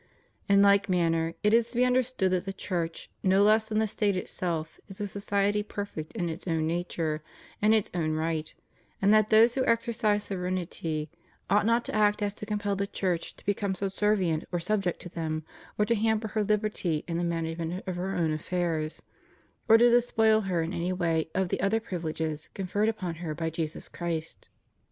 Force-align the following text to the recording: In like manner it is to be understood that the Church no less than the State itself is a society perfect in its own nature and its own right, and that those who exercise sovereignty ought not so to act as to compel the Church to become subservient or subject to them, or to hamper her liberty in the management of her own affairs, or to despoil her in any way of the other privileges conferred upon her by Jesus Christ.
In 0.49 0.63
like 0.63 0.89
manner 0.89 1.35
it 1.43 1.53
is 1.53 1.69
to 1.69 1.75
be 1.77 1.85
understood 1.85 2.31
that 2.31 2.45
the 2.45 2.53
Church 2.53 3.07
no 3.21 3.43
less 3.43 3.65
than 3.65 3.77
the 3.77 3.87
State 3.87 4.17
itself 4.17 4.79
is 4.87 4.99
a 4.99 5.05
society 5.05 5.61
perfect 5.61 6.13
in 6.15 6.27
its 6.27 6.47
own 6.47 6.65
nature 6.65 7.21
and 7.61 7.71
its 7.75 7.91
own 7.93 8.13
right, 8.13 8.51
and 8.99 9.13
that 9.13 9.29
those 9.29 9.53
who 9.53 9.63
exercise 9.67 10.23
sovereignty 10.23 11.11
ought 11.51 11.67
not 11.67 11.85
so 11.85 11.91
to 11.93 11.97
act 11.99 12.23
as 12.23 12.33
to 12.33 12.47
compel 12.47 12.75
the 12.75 12.87
Church 12.87 13.35
to 13.35 13.45
become 13.45 13.75
subservient 13.75 14.43
or 14.51 14.59
subject 14.59 14.99
to 15.01 15.09
them, 15.09 15.45
or 15.77 15.85
to 15.85 15.93
hamper 15.93 16.29
her 16.29 16.43
liberty 16.43 17.03
in 17.07 17.17
the 17.17 17.23
management 17.23 17.83
of 17.87 17.95
her 17.95 18.15
own 18.15 18.33
affairs, 18.33 19.03
or 19.67 19.77
to 19.77 19.87
despoil 19.87 20.41
her 20.45 20.63
in 20.63 20.73
any 20.73 20.91
way 20.91 21.29
of 21.35 21.49
the 21.49 21.61
other 21.61 21.79
privileges 21.79 22.49
conferred 22.55 22.89
upon 22.89 23.13
her 23.21 23.35
by 23.35 23.51
Jesus 23.51 23.87
Christ. 23.87 24.49